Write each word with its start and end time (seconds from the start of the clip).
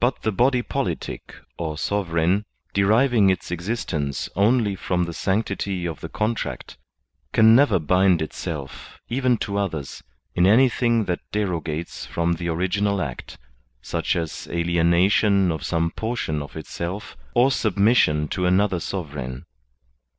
But 0.00 0.20
the 0.20 0.32
body 0.32 0.60
politic 0.60 1.34
or 1.56 1.78
sovereign, 1.78 2.44
deriving 2.74 3.30
its 3.30 3.50
exist 3.50 3.90
ence 3.94 4.28
only 4.36 4.76
from 4.76 5.04
the 5.04 5.14
sanctity 5.14 5.86
of 5.88 6.00
the 6.02 6.10
contract, 6.10 6.76
can 7.32 7.54
never 7.56 7.78
bind 7.78 8.20
itself, 8.20 9.00
even 9.08 9.38
to 9.38 9.56
others, 9.56 10.02
in 10.34 10.46
anything 10.46 11.06
that 11.06 11.20
derogates 11.32 12.04
from 12.06 12.34
the 12.34 12.48
original 12.48 13.00
act 13.00 13.38
such 13.80 14.14
as 14.14 14.46
alienation 14.50 15.50
of 15.50 15.64
some 15.64 15.90
jx>rtion 15.92 15.94
i6 15.94 15.94
THE 15.94 15.94
SOCIAL 16.10 16.32
CONTRACT 16.34 16.50
of 16.50 16.56
itself, 16.58 17.16
or 17.34 17.50
submission 17.50 18.28
to 18.28 18.44
another 18.44 18.78
sovereign. 18.78 19.46